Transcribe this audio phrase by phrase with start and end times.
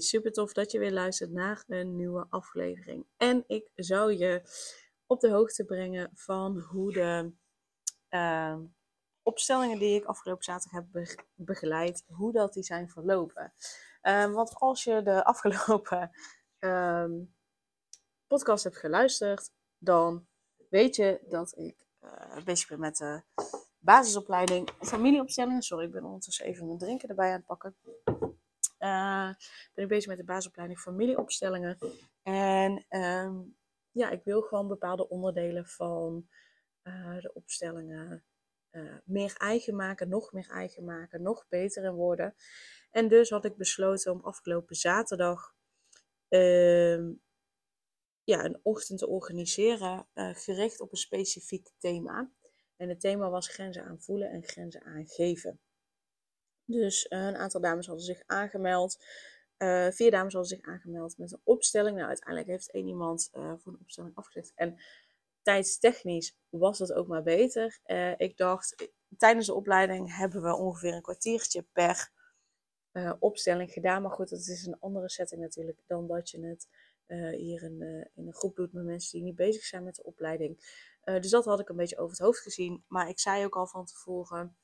[0.00, 3.06] Super tof dat je weer luistert naar een nieuwe aflevering.
[3.16, 4.42] En ik zou je
[5.06, 7.32] op de hoogte brengen van hoe de
[8.10, 8.56] uh,
[9.22, 13.52] opstellingen die ik afgelopen zaterdag heb begeleid, hoe dat die zijn verlopen.
[14.02, 16.10] Um, want als je de afgelopen
[16.58, 17.34] um,
[18.26, 20.26] podcast hebt geluisterd, dan
[20.68, 23.22] weet je dat ik uh, bezig ben met de
[23.78, 25.62] basisopleiding familieopstellingen.
[25.62, 27.76] Sorry, ik ben ondertussen even mijn drinken erbij aan het pakken.
[28.78, 29.30] Uh,
[29.74, 31.78] ben ik bezig met de basisopleiding familieopstellingen.
[32.22, 33.56] En um,
[33.90, 36.28] ja, ik wil gewoon bepaalde onderdelen van
[36.82, 38.24] uh, de opstellingen
[38.70, 42.34] uh, meer eigen maken, nog meer eigen maken, nog beter in worden.
[42.90, 45.54] En dus had ik besloten om afgelopen zaterdag
[46.28, 47.10] uh,
[48.24, 52.30] ja, een ochtend te organiseren gericht op een specifiek thema.
[52.76, 55.60] En het thema was grenzen aanvoelen en grenzen aangeven.
[56.66, 59.04] Dus uh, een aantal dames hadden zich aangemeld.
[59.58, 61.96] Uh, vier dames hadden zich aangemeld met een opstelling.
[61.96, 64.52] Nou, uiteindelijk heeft één iemand uh, voor een opstelling afgezegd.
[64.54, 64.76] En
[65.42, 67.78] tijdstechnisch was dat ook maar beter.
[68.16, 72.10] ik dacht, tijdens de opleiding hebben we ongeveer een kwartiertje per
[73.18, 74.02] opstelling gedaan.
[74.02, 76.68] Maar goed, dat is een andere setting natuurlijk dan dat je het
[77.36, 80.58] hier in, in, een groep doet met mensen die niet bezig zijn met de opleiding.
[81.04, 82.84] dus dat had ik een beetje over het hoofd gezien.
[82.88, 84.56] Maar ik zei ook al van tevoren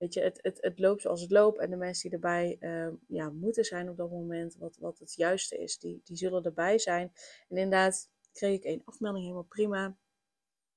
[0.00, 1.58] weet je, het, het, het loopt zoals het loopt.
[1.58, 5.14] En de mensen die erbij uh, ja, moeten zijn op dat moment, wat, wat het
[5.14, 7.12] juiste is, die, die zullen erbij zijn.
[7.48, 9.96] En inderdaad kreeg ik één afmelding, helemaal prima.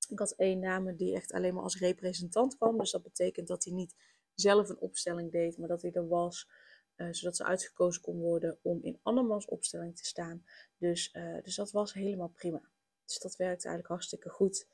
[0.09, 2.78] Ik had één dame die echt alleen maar als representant kwam.
[2.78, 3.96] Dus dat betekent dat hij niet
[4.34, 6.50] zelf een opstelling deed, maar dat hij er was.
[6.96, 10.46] Uh, zodat ze uitgekozen kon worden om in andermans opstelling te staan.
[10.78, 12.62] Dus, uh, dus dat was helemaal prima.
[13.06, 14.68] Dus dat werkte eigenlijk hartstikke goed.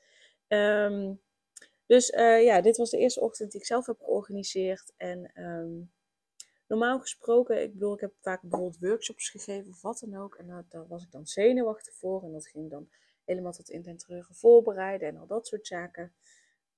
[0.48, 1.20] Um,
[1.90, 4.92] dus uh, ja, dit was de eerste ochtend die ik zelf heb georganiseerd.
[4.96, 5.92] En um,
[6.66, 10.34] normaal gesproken, ik bedoel, ik heb vaak bijvoorbeeld workshops gegeven of wat dan ook.
[10.34, 12.24] En daar, was ik dan zenuwachtig voor.
[12.24, 12.90] En dat ging dan
[13.24, 16.14] helemaal tot in den voorbereiden en al dat soort zaken.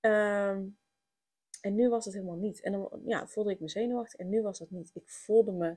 [0.00, 0.78] Um,
[1.60, 2.60] en nu was het helemaal niet.
[2.60, 4.90] En dan ja, voelde ik me zenuwachtig en nu was dat niet.
[4.94, 5.76] Ik voelde me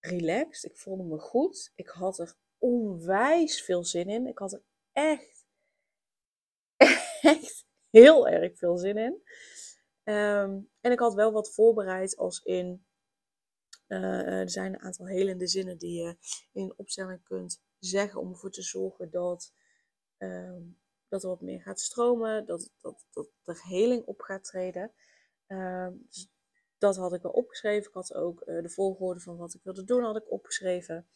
[0.00, 1.72] relaxed, ik voelde me goed.
[1.74, 4.26] Ik had er onwijs veel zin in.
[4.26, 4.62] Ik had er
[4.92, 5.46] echt,
[7.22, 7.64] echt
[8.00, 9.22] heel erg veel zin in.
[10.04, 12.86] Um, en ik had wel wat voorbereid als in...
[13.88, 16.16] Uh, er zijn een aantal helende zinnen die je
[16.52, 19.52] in een opstelling kunt zeggen om ervoor te zorgen dat,
[20.18, 20.78] um,
[21.08, 24.92] dat er wat meer gaat stromen, dat, dat, dat er heling op gaat treden.
[25.46, 26.28] Um, dus
[26.78, 27.88] dat had ik wel opgeschreven.
[27.88, 31.08] Ik had ook uh, de volgorde van wat ik wilde doen had ik opgeschreven.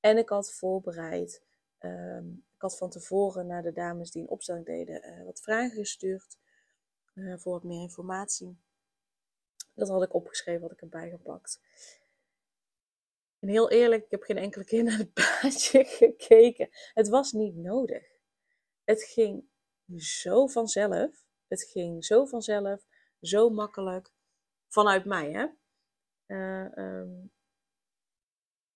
[0.00, 1.42] En ik had voorbereid
[1.82, 5.76] um, ik had van tevoren naar de dames die een opstelling deden uh, wat vragen
[5.76, 6.38] gestuurd
[7.14, 8.58] uh, voor wat meer informatie.
[9.74, 11.60] Dat had ik opgeschreven, had ik erbij gepakt.
[13.38, 16.68] En heel eerlijk, ik heb geen enkele keer naar het plaatje gekeken.
[16.94, 18.04] Het was niet nodig.
[18.84, 19.44] Het ging
[19.96, 21.24] zo vanzelf.
[21.48, 22.86] Het ging zo vanzelf,
[23.20, 24.12] zo makkelijk.
[24.68, 25.46] Vanuit mij, hè.
[26.26, 27.32] Uh, um,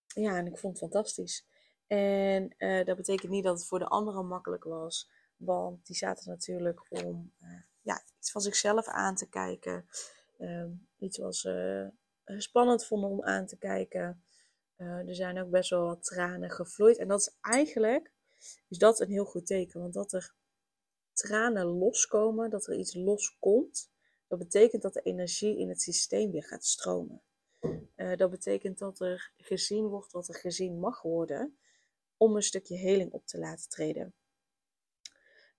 [0.06, 1.46] ja, en ik vond het fantastisch.
[1.86, 5.10] En uh, dat betekent niet dat het voor de anderen makkelijk was.
[5.36, 7.48] Want die zaten natuurlijk om uh,
[7.82, 9.88] ja, iets van zichzelf aan te kijken.
[10.38, 11.86] Um, iets wat ze
[12.26, 14.22] uh, spannend vonden om aan te kijken.
[14.76, 16.98] er zijn ook best wel wat tranen gevloeid.
[16.98, 18.10] En dat is eigenlijk
[18.68, 19.80] is dat een heel goed teken.
[19.80, 20.34] Want dat er
[21.12, 23.90] tranen loskomen, dat er iets loskomt.
[24.28, 27.22] Dat betekent dat de energie in het systeem weer gaat stromen.
[28.16, 31.56] dat betekent dat er gezien wordt wat er gezien mag worden
[32.16, 34.14] om een stukje heling op te laten treden.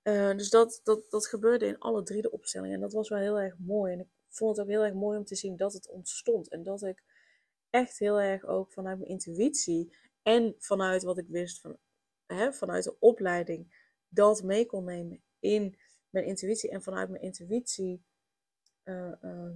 [0.04, 2.76] Uh, dus dat, dat, dat gebeurde in alle drie de opstellingen.
[2.76, 3.94] En dat was wel heel erg mooi.
[3.94, 6.50] En ik vond het ook heel erg mooi om te zien dat het ontstond.
[6.50, 7.04] En dat ik
[7.70, 11.78] echt heel erg ook vanuit mijn intuïtie en vanuit wat ik wist van,
[12.26, 15.78] hè, vanuit de opleiding, dat mee kon nemen in
[16.10, 16.70] mijn intuïtie.
[16.70, 18.04] En vanuit mijn intuïtie
[18.84, 19.50] uh, uh,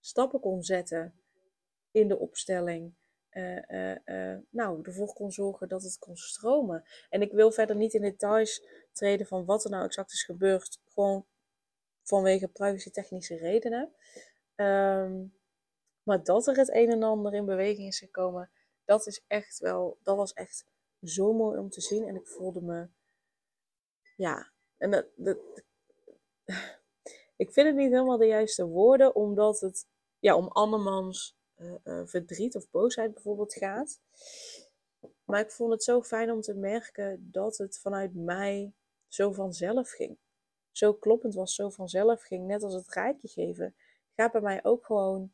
[0.00, 1.14] stappen kon zetten
[1.90, 2.94] in de opstelling
[3.32, 6.84] uh, uh, nou, ervoor kon zorgen dat het kon stromen.
[7.08, 10.80] En ik wil verder niet in details treden van wat er nou exact is gebeurd,
[10.88, 11.26] gewoon
[12.02, 13.94] vanwege privacy-technische redenen.
[14.56, 15.38] Um,
[16.02, 18.50] maar dat er het een en ander in beweging is gekomen,
[18.84, 20.64] dat is echt wel, dat was echt
[21.02, 22.08] zo mooi om te zien.
[22.08, 22.88] En ik voelde me,
[24.16, 25.38] ja, en dat, dat,
[27.36, 29.88] ik vind het niet helemaal de juiste woorden, omdat het
[30.18, 34.00] ja, om andermans uh, uh, verdriet of boosheid bijvoorbeeld gaat.
[35.24, 38.72] Maar ik vond het zo fijn om te merken dat het vanuit mij
[39.08, 40.18] zo vanzelf ging.
[40.70, 42.46] Zo kloppend was, zo vanzelf ging.
[42.46, 43.74] Net als het rijkje geven.
[44.14, 45.32] Gaat bij mij ook gewoon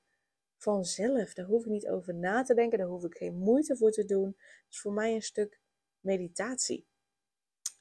[0.56, 1.34] vanzelf.
[1.34, 2.78] Daar hoef ik niet over na te denken.
[2.78, 4.26] Daar hoef ik geen moeite voor te doen.
[4.26, 5.60] Het is voor mij een stuk
[6.00, 6.86] meditatie.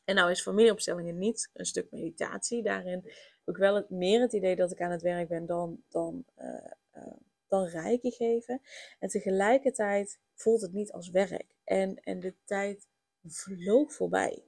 [0.04, 2.64] En nou is familieopstellingen niet een stuk meditatie.
[2.64, 3.02] Daarin
[3.46, 6.26] heb ik wel het, meer het idee dat ik aan het werk ben dan, dan,
[6.38, 7.14] uh,
[7.64, 8.62] rijken geven.
[9.00, 11.56] En tegelijkertijd voelt het niet als werk.
[11.64, 12.88] En, en de tijd
[13.24, 14.44] vloog voorbij.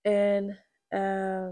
[0.00, 0.58] En
[0.88, 1.50] uh,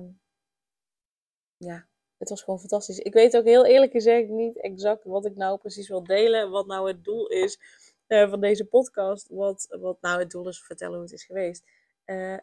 [1.57, 2.99] ja, het was gewoon fantastisch.
[2.99, 6.51] Ik weet ook heel eerlijk gezegd niet exact wat ik nou precies wil delen.
[6.51, 7.59] Wat nou het doel is
[8.09, 9.29] uh, van deze podcast.
[9.29, 11.65] Wat, wat nou het doel is vertellen hoe het is geweest.
[12.07, 12.37] Uh,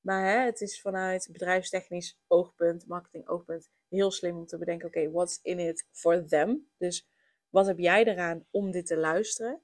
[0.00, 5.10] maar hè, het is vanuit bedrijfstechnisch oogpunt, marketing oogpunt, heel slim om te bedenken: oké,
[5.10, 6.68] what's in it for them?
[6.76, 7.08] Dus
[7.48, 9.62] wat heb jij eraan om dit te luisteren?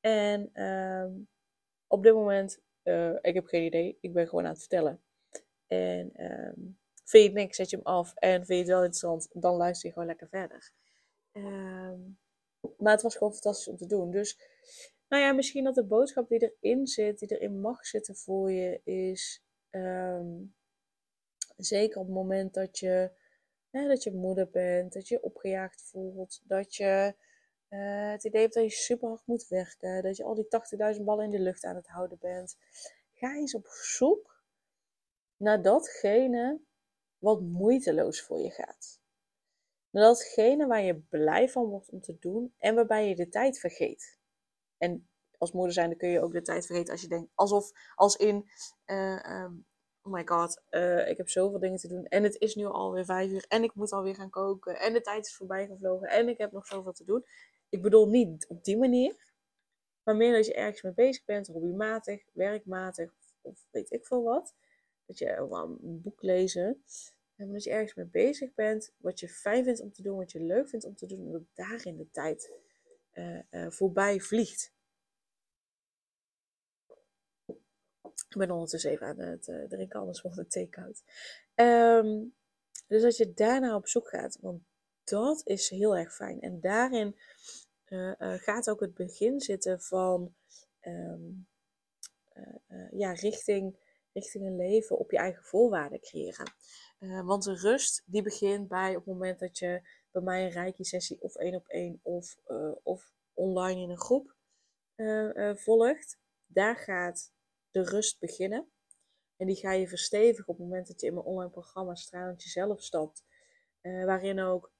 [0.00, 1.06] En uh,
[1.86, 3.98] op dit moment, uh, ik heb geen idee.
[4.00, 5.02] Ik ben gewoon aan het vertellen.
[5.66, 8.14] En um, vind je het niks, zet je hem af.
[8.14, 10.72] En vind je het wel interessant, dan luister je gewoon lekker verder.
[11.32, 12.18] Um,
[12.78, 14.10] maar het was gewoon fantastisch om te doen.
[14.10, 14.38] Dus,
[15.08, 18.80] nou ja, misschien dat de boodschap die erin zit, die erin mag zitten voor je,
[18.84, 19.42] is
[21.56, 23.10] zeker op het moment dat je,
[23.74, 27.14] hè, dat je moeder bent, dat je opgejaagd voelt, dat je
[27.68, 30.48] uh, het idee hebt dat je super hard moet werken, dat je al die
[30.96, 32.56] 80.000 ballen in de lucht aan het houden bent.
[33.12, 34.42] Ga eens op zoek
[35.36, 36.60] naar datgene
[37.18, 39.00] wat moeiteloos voor je gaat.
[39.90, 43.58] Naar datgene waar je blij van wordt om te doen en waarbij je de tijd
[43.58, 44.18] vergeet.
[44.78, 47.70] En als moeder zijn, dan kun je ook de tijd vergeten als je denkt, alsof,
[47.94, 48.50] als in,
[48.86, 49.66] uh, um,
[50.04, 53.04] oh my god, uh, ik heb zoveel dingen te doen en het is nu alweer
[53.04, 56.28] vijf uur en ik moet alweer gaan koken en de tijd is voorbij gevlogen en
[56.28, 57.24] ik heb nog zoveel te doen.
[57.68, 59.16] Ik bedoel niet op die manier,
[60.02, 64.54] maar meer dat je ergens mee bezig bent, hobbymatig, werkmatig of weet ik veel wat.
[65.06, 66.84] Dat je een boek lezen.
[67.36, 70.32] En dat je ergens mee bezig bent, wat je fijn vindt om te doen, wat
[70.32, 72.52] je leuk vindt om te doen, en dat daarin de tijd
[73.14, 74.73] uh, voorbij vliegt.
[78.28, 81.02] Ik ben ondertussen even aan het uh, drinken, anders wordt het thee koud.
[81.54, 82.34] Um,
[82.86, 84.62] dus dat je daarna op zoek gaat, want
[85.04, 86.40] dat is heel erg fijn.
[86.40, 87.16] En daarin
[88.18, 90.34] gaat ook het begin zitten van
[90.80, 91.46] um,
[92.90, 93.76] ja, richting,
[94.12, 96.52] richting een leven op je eigen voorwaarden creëren.
[97.24, 100.84] Want de rust die begint bij op het moment dat je bij mij een reiki
[100.84, 102.36] sessie of één op één of,
[102.82, 104.34] of online in een groep
[105.54, 106.18] volgt.
[106.46, 107.32] Daar gaat
[107.74, 108.68] de rust beginnen.
[109.36, 112.42] En die ga je verstevigen op het moment dat je in mijn online programma Stralend
[112.42, 113.24] Jezelf stapt.
[113.82, 114.72] waarin ook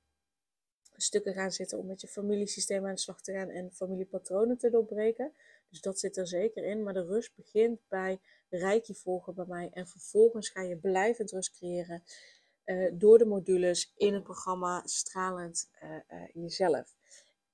[0.96, 4.70] stukken gaan zitten om met je familiesysteem aan de slag te gaan en familiepatronen te
[4.70, 5.32] doorbreken.
[5.68, 6.82] Dus dat zit er zeker in.
[6.82, 9.70] Maar de rust begint bij rijkje volgen bij mij.
[9.72, 12.02] En vervolgens ga je blijvend rust creëren
[12.64, 16.94] uh, door de modules in het programma Stralend uh, Jezelf.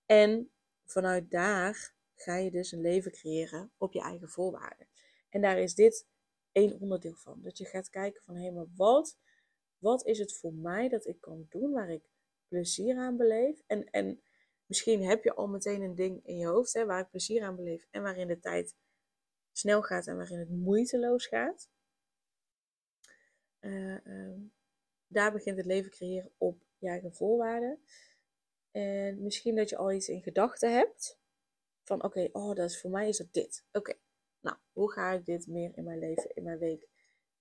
[0.07, 0.51] En
[0.85, 4.87] vanuit daar ga je dus een leven creëren op je eigen voorwaarden.
[5.31, 6.07] En daar is dit
[6.53, 7.43] één onderdeel van.
[7.43, 9.19] Dat je gaat kijken van, hé, maar wat,
[9.79, 12.11] wat is het voor mij dat ik kan doen waar ik
[12.49, 13.63] plezier aan beleef?
[13.67, 14.23] En, en
[14.67, 17.57] misschien heb je al meteen een ding in je hoofd hè, waar ik plezier aan
[17.57, 18.77] beleef en waarin de tijd
[19.53, 21.71] snel gaat en waarin het moeiteloos gaat.
[23.61, 24.39] Uh, uh,
[25.07, 27.83] daar begint het leven creëren op je eigen voorwaarden.
[28.71, 31.19] En misschien dat je al iets in gedachten hebt.
[31.85, 33.65] Van oké, oh, dat is voor mij is dat dit.
[33.73, 33.95] Oké,
[34.41, 36.89] nou, hoe ga ik dit meer in mijn leven, in mijn week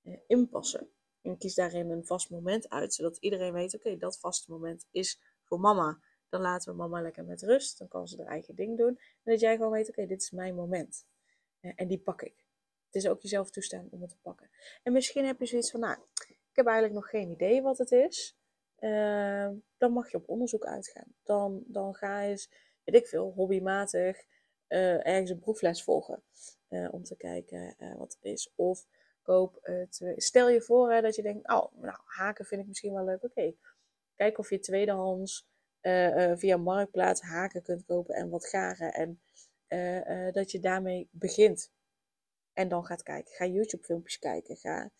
[0.03, 0.89] uh, inpassen?
[1.21, 5.21] En kies daarin een vast moment uit, zodat iedereen weet, oké, dat vaste moment is
[5.43, 5.99] voor mama.
[6.29, 7.77] Dan laten we mama lekker met rust.
[7.77, 8.97] Dan kan ze haar eigen ding doen.
[8.97, 11.05] En dat jij gewoon weet, oké, dit is mijn moment.
[11.59, 12.45] En die pak ik.
[12.85, 14.49] Het is ook jezelf toestaan om het te pakken.
[14.83, 17.91] En misschien heb je zoiets van, nou, ik heb eigenlijk nog geen idee wat het
[17.91, 18.37] is.
[18.79, 21.15] Uh, dan mag je op onderzoek uitgaan.
[21.23, 22.47] Dan, dan ga je
[22.83, 24.25] weet ik veel, hobbymatig
[24.67, 26.23] uh, ergens een proefles volgen.
[26.69, 28.51] Uh, om te kijken uh, wat het is.
[28.55, 28.85] Of
[29.21, 30.13] koop het.
[30.15, 33.23] Stel je voor dat je denkt, oh, nou, haken vind ik misschien wel leuk.
[33.23, 33.53] Oké,
[34.15, 35.47] kijk of je tweedehands
[36.35, 38.93] via Marktplaats haken kunt kopen en wat garen.
[38.93, 39.21] En
[40.31, 41.71] dat je daarmee begint.
[42.53, 43.33] En dan gaat kijken.
[43.33, 44.55] Ga YouTube filmpjes kijken.
[44.55, 44.91] Ga,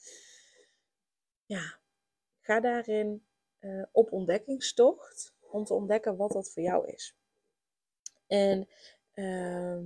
[1.46, 1.80] ja,
[2.42, 3.26] ga daarin
[3.92, 7.16] op ontdekkingstocht om te ontdekken wat dat voor jou is.
[8.28, 8.68] En
[9.20, 9.84] Ehm,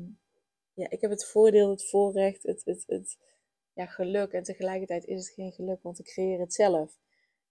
[0.74, 3.18] ja, ik heb het voordeel, het voorrecht, het, het, het
[3.74, 4.32] ja, geluk.
[4.32, 6.98] En tegelijkertijd is het geen geluk, want ik creëer het zelf.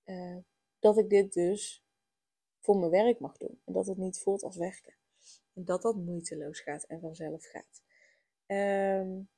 [0.04, 0.36] Uh,
[0.78, 1.84] dat ik dit dus
[2.60, 3.60] voor mijn werk mag doen.
[3.64, 4.94] En dat het niet voelt als werken.
[5.54, 7.82] En dat dat moeiteloos gaat en vanzelf gaat.
[8.46, 9.28] Um,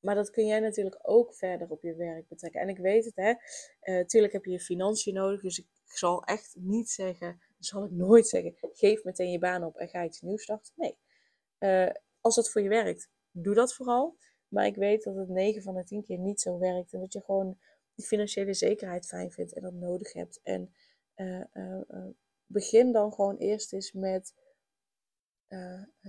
[0.00, 2.60] maar dat kun jij natuurlijk ook verder op je werk betrekken.
[2.60, 3.34] En ik weet het, hè.
[3.82, 5.40] Uh, heb je je financiën nodig.
[5.40, 9.76] Dus ik zal echt niet zeggen, zal ik nooit zeggen, geef meteen je baan op
[9.76, 10.72] en ga iets nieuws starten.
[10.76, 10.96] Nee.
[11.58, 11.94] Uh,
[12.24, 14.16] als het voor je werkt, doe dat vooral.
[14.48, 16.92] Maar ik weet dat het 9 van de 10 keer niet zo werkt.
[16.92, 17.58] En dat je gewoon
[17.94, 20.40] die financiële zekerheid fijn vindt en dat nodig hebt.
[20.42, 20.74] En
[21.16, 22.08] uh,
[22.46, 24.34] begin dan gewoon eerst eens met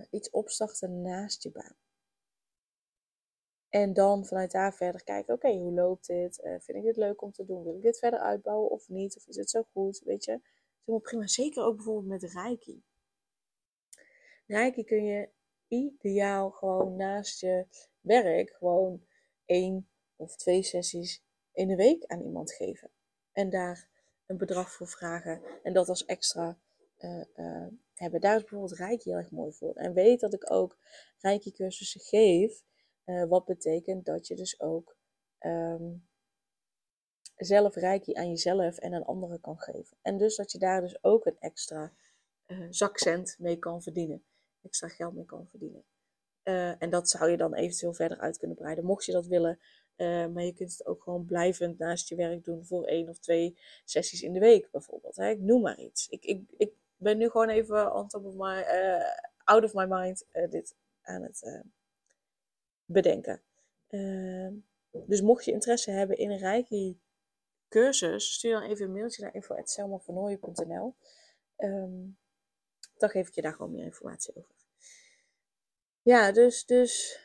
[0.09, 1.75] iets opstarten naast je baan.
[3.69, 6.39] En dan vanuit daar verder kijken, oké, hoe loopt dit?
[6.41, 7.63] Vind ik dit leuk om te doen?
[7.63, 9.15] Wil ik dit verder uitbouwen of niet?
[9.15, 9.99] Of is het zo goed?
[9.99, 10.41] Weet je,
[11.01, 11.27] prima.
[11.27, 12.83] Zeker ook bijvoorbeeld met Reiki.
[14.47, 15.29] Reiki kun je
[15.75, 17.65] ideaal gewoon naast je
[18.01, 19.05] werk gewoon
[19.45, 22.91] één of twee sessies in de week aan iemand geven.
[23.31, 23.89] En daar
[24.25, 26.57] een bedrag voor vragen en dat als extra
[26.99, 28.21] uh, uh, hebben.
[28.21, 29.73] Daar is bijvoorbeeld Reiki heel erg mooi voor.
[29.75, 30.77] En weet dat ik ook
[31.17, 32.63] Reiki cursussen geef
[33.05, 34.97] uh, wat betekent dat je dus ook
[35.39, 36.07] um,
[37.35, 39.97] zelf reiki aan jezelf en aan anderen kan geven.
[40.01, 41.93] En dus dat je daar dus ook een extra
[42.69, 44.23] zakcent mee kan verdienen.
[44.65, 45.83] Extra geld mee kan verdienen.
[46.43, 49.59] Uh, en dat zou je dan eventueel verder uit kunnen breiden, mocht je dat willen.
[49.97, 53.19] Uh, maar je kunt het ook gewoon blijvend naast je werk doen voor één of
[53.19, 55.15] twee sessies in de week bijvoorbeeld.
[55.15, 55.29] Hè?
[55.29, 56.07] Ik noem maar iets.
[56.07, 58.65] Ik, ik, ik ben nu gewoon even on top of my,
[59.43, 61.63] out of my mind dit aan het
[62.85, 63.41] bedenken.
[63.89, 64.51] Uh,
[64.91, 66.99] dus mocht je interesse hebben in een Reiki
[67.69, 70.95] cursus, stuur dan even een mailtje naar info.selmavernooien.nl.
[71.57, 72.17] Um,
[72.97, 74.54] dan geef ik je daar gewoon meer informatie over.
[76.05, 77.19] Ja, dus, dus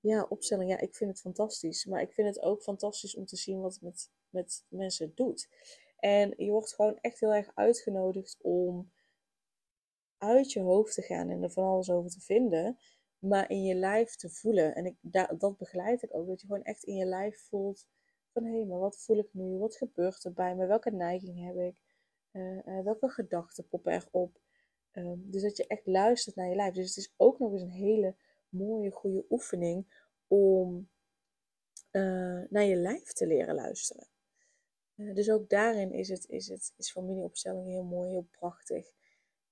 [0.00, 0.70] ja, opstelling.
[0.70, 1.84] Ja, ik vind het fantastisch.
[1.84, 5.48] Maar ik vind het ook fantastisch om te zien wat het met, met mensen doet.
[5.98, 8.92] En je wordt gewoon echt heel erg uitgenodigd om
[10.18, 12.78] uit je hoofd te gaan en er van alles over te vinden
[13.24, 14.74] maar in je lijf te voelen.
[14.74, 14.96] En ik,
[15.38, 17.86] dat begeleid ik ook, dat je gewoon echt in je lijf voelt
[18.32, 19.58] van hé, hey, maar wat voel ik nu?
[19.58, 20.66] Wat gebeurt er bij me?
[20.66, 21.82] Welke neiging heb ik?
[22.32, 24.40] Uh, welke gedachten poppen erop?
[24.94, 26.74] Um, dus dat je echt luistert naar je lijf.
[26.74, 28.14] Dus het is ook nog eens een hele
[28.48, 30.88] mooie, goede oefening om
[31.90, 34.06] uh, naar je lijf te leren luisteren.
[34.94, 38.92] dus ook daarin is, het, is, het, is familieopstelling heel mooi, heel prachtig,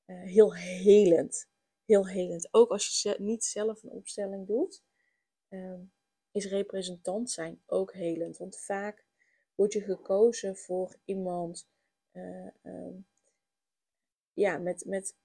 [0.06, 1.50] heel helend
[1.84, 2.48] heel helend.
[2.50, 4.82] Ook als je niet zelf een opstelling doet,
[5.48, 5.80] ehm,
[6.30, 8.36] is representant zijn ook helend.
[8.36, 9.04] Want vaak
[9.54, 11.68] word je gekozen voor iemand
[12.12, 12.96] uh,
[14.32, 15.16] ja, met, met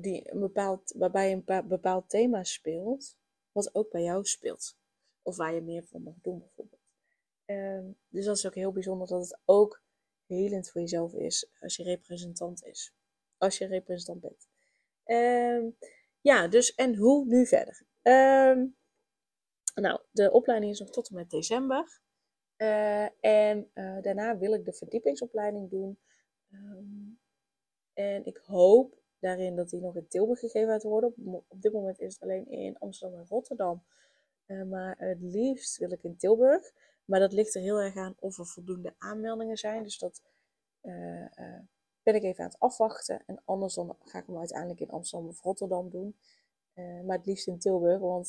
[0.00, 3.18] die een bepaald, waarbij een bepaald thema speelt,
[3.52, 4.78] wat ook bij jou speelt.
[5.22, 6.80] Of waar je meer van mag doen bijvoorbeeld.
[7.46, 9.82] Um, dus dat is ook heel bijzonder dat het ook
[10.26, 12.94] helend voor jezelf is als je representant is.
[13.38, 14.48] Als je representant bent.
[15.04, 15.76] Um,
[16.20, 17.86] ja, dus en hoe nu verder?
[18.02, 18.76] Um,
[19.74, 22.00] nou, de opleiding is nog tot en met december.
[22.56, 25.98] Uh, en uh, daarna wil ik de verdiepingsopleiding doen.
[27.92, 31.14] En ik hoop daarin dat die nog in Tilburg gegeven gaat worden.
[31.48, 33.82] Op, dit moment is het alleen in Amsterdam en Rotterdam.
[34.46, 36.72] Uh, maar het liefst wil ik in Tilburg.
[37.04, 39.82] Maar dat ligt er heel erg aan of er voldoende aanmeldingen zijn.
[39.82, 40.22] Dus dat
[42.02, 43.22] ben ik even aan het afwachten.
[43.26, 46.16] En anders dan ga ik hem uiteindelijk in Amsterdam of Rotterdam doen.
[46.74, 48.28] Maar het liefst in Tilburg, want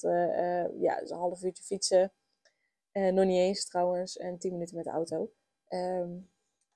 [0.80, 2.12] ja, is een half uurtje fietsen.
[2.92, 5.32] nog niet eens trouwens, en 10 minuten met de auto.
[5.70, 6.30] Um,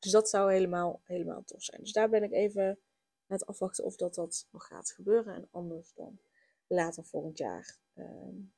[0.05, 1.81] dus dat zou helemaal, helemaal tof zijn.
[1.81, 2.79] Dus daar ben ik even
[3.27, 5.35] het afwachten of dat, dat nog gaat gebeuren.
[5.35, 6.19] En anders dan
[6.67, 7.77] later volgend jaar.
[7.95, 8.53] Um,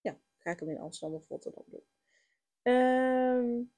[0.00, 1.84] ja, ga ik hem in Amsterdam of Rotterdam doen.
[2.72, 3.72] Um,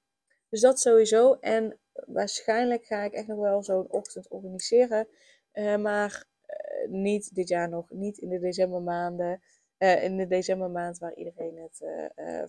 [0.49, 1.35] dus dat sowieso.
[1.35, 5.09] En waarschijnlijk ga ik echt nog wel zo'n ochtend organiseren.
[5.52, 9.42] Uh, maar uh, niet dit jaar nog, niet in de decembermaanden.
[9.78, 11.85] Uh, in de decembermaand waar iedereen het,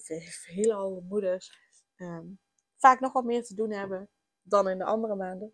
[0.43, 1.59] veelal moeders,
[1.95, 2.39] um,
[2.77, 4.09] vaak nog wat meer te doen hebben
[4.41, 5.53] dan in de andere maanden.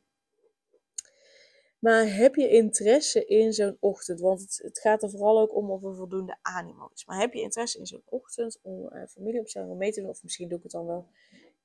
[1.82, 4.20] Maar heb je interesse in zo'n ochtend?
[4.20, 7.06] Want het, gaat er vooral ook om of er voldoende animo is.
[7.06, 10.10] Maar heb je interesse in zo'n ochtend om uh, familieopstelling mee te doen?
[10.10, 11.08] Of misschien doe ik het dan wel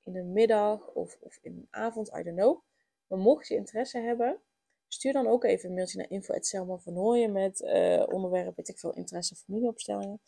[0.05, 2.63] in de middag of, of in de avond, I don't know.
[3.07, 4.41] Maar mocht je interesse hebben,
[4.89, 8.79] stuur dan ook even een mailtje naar info.selma van Hooyen met uh, onderwerp, weet ik
[8.79, 10.21] veel, interesse familieopstellingen.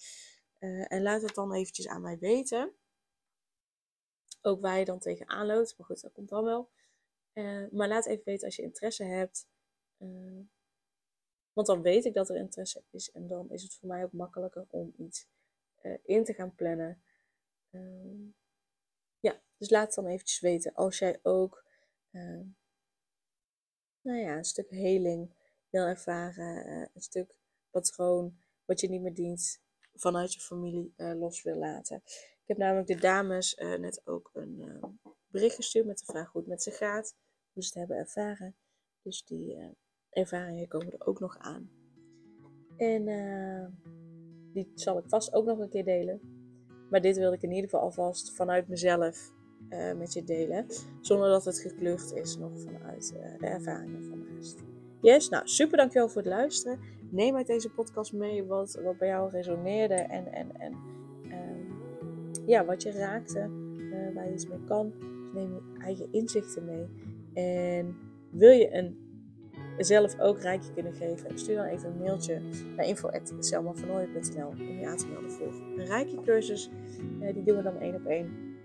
[0.59, 2.73] Uh, en laat het dan eventjes aan mij weten.
[4.43, 5.75] Ook waar je dan tegenaan loopt.
[5.77, 6.69] Maar goed, dat komt dan wel.
[7.71, 9.47] Maar laat even weten als je interesse hebt.
[11.59, 14.13] Want dan weet ik dat er interesse is en dan is het voor mij ook
[14.13, 15.27] makkelijker om iets
[15.83, 17.03] uh, in te gaan plannen.
[17.71, 18.27] Ehm,
[19.21, 21.65] ja, dus laat het dan eventjes weten als jij ook
[22.11, 22.41] uh,
[24.01, 25.35] nou ja, een stuk heling
[25.71, 27.39] wil ervaren, uh, een stuk
[27.71, 29.61] patroon wat je niet meer dient
[29.95, 32.03] vanuit je familie uh, los wil laten.
[32.43, 36.41] Ik heb namelijk de dames net ook een ehm, bericht gestuurd met de vraag hoe
[36.41, 37.17] het met ze gaat,
[37.53, 38.57] hoe ze het hebben ervaren.
[39.03, 39.77] Dus die
[40.11, 41.71] ervaringen komen er ook nog aan.
[42.77, 43.05] En
[44.53, 46.21] die zal ik vast ook nog een keer delen.
[46.91, 49.33] Maar dit wilde ik in ieder geval alvast vanuit mezelf
[49.71, 50.67] uh, met je delen.
[51.01, 54.59] Zonder dat het gekleurd is nog vanuit uh, de ervaringen van de rest.
[55.01, 56.79] Yes, nou super dankjewel voor het luisteren.
[57.11, 60.73] Neem uit deze podcast mee wat, wat bij jou resoneerde en, en, en
[61.25, 63.51] um, ja, wat je raakte,
[64.15, 64.93] waar je iets mee kan.
[64.99, 66.87] Dus neem je eigen inzichten mee.
[67.35, 67.97] En
[68.31, 69.08] wil je een
[69.79, 72.41] zelf ook rijkje kunnen geven, stuur dan even een mailtje
[72.77, 76.71] naar info.selmavernooien.nl om je aan te melden voor een rijkje cursus.
[77.21, 78.57] Uh, die doen we dan één op één.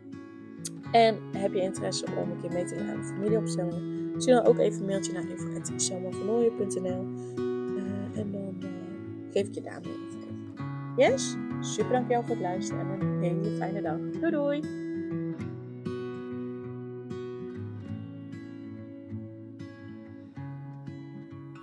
[0.92, 4.46] En heb je interesse om een keer mee te doen aan de familieopstellingen, stuur dan
[4.46, 8.70] ook even een mailtje naar info.selmavernooien.nl eh, en dan uh,
[9.32, 10.24] geef ik je daar meer info
[10.98, 11.36] Yes?
[11.60, 13.98] Super dankjewel voor het luisteren en een fijne dag.
[14.20, 14.83] Doei doei!